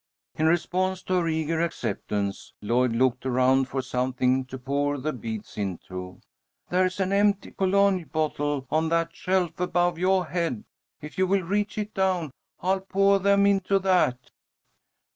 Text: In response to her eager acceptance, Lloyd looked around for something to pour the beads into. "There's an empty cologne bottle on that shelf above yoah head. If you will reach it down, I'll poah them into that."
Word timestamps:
In 0.33 0.47
response 0.47 1.03
to 1.03 1.19
her 1.19 1.27
eager 1.27 1.61
acceptance, 1.61 2.53
Lloyd 2.59 2.91
looked 2.93 3.23
around 3.23 3.67
for 3.67 3.83
something 3.83 4.45
to 4.45 4.57
pour 4.57 4.97
the 4.97 5.13
beads 5.13 5.57
into. 5.59 6.19
"There's 6.71 6.99
an 6.99 7.13
empty 7.13 7.51
cologne 7.51 8.05
bottle 8.05 8.65
on 8.71 8.89
that 8.89 9.15
shelf 9.15 9.59
above 9.59 9.99
yoah 9.99 10.23
head. 10.25 10.63
If 11.01 11.19
you 11.19 11.27
will 11.27 11.43
reach 11.43 11.77
it 11.77 11.93
down, 11.93 12.31
I'll 12.61 12.81
poah 12.81 13.19
them 13.19 13.45
into 13.45 13.77
that." 13.77 14.31